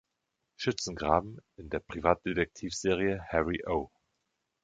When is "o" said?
3.67-3.91